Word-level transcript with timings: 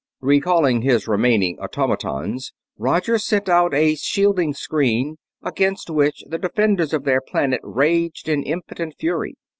Recalling 0.21 0.81
his 0.81 1.07
remaining 1.07 1.59
automatons, 1.59 2.53
Roger 2.75 3.19
sent 3.19 3.47
out 3.47 3.71
a 3.75 3.93
shielding 3.93 4.51
screen, 4.51 5.17
against 5.43 5.91
which 5.91 6.23
the 6.27 6.39
defenders 6.39 6.91
of 6.91 7.03
their 7.03 7.21
planet 7.21 7.61
raged 7.63 8.27
in 8.27 8.41
impotent 8.41 8.95
fury. 8.99 9.35